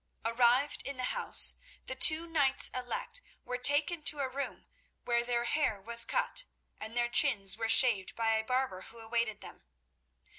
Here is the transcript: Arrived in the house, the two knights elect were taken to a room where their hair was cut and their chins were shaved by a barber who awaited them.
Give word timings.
Arrived 0.25 0.81
in 0.81 0.97
the 0.97 1.03
house, 1.13 1.57
the 1.85 1.93
two 1.93 2.25
knights 2.25 2.71
elect 2.73 3.21
were 3.45 3.59
taken 3.59 4.01
to 4.01 4.19
a 4.19 4.27
room 4.27 4.65
where 5.03 5.23
their 5.23 5.43
hair 5.43 5.79
was 5.79 6.05
cut 6.05 6.45
and 6.79 6.97
their 6.97 7.07
chins 7.07 7.55
were 7.55 7.69
shaved 7.69 8.15
by 8.15 8.33
a 8.35 8.43
barber 8.43 8.81
who 8.81 8.97
awaited 8.97 9.41
them. 9.41 9.63